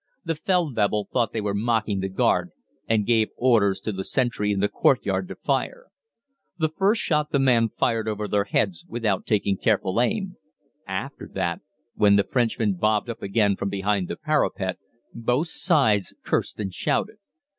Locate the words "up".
13.11-13.21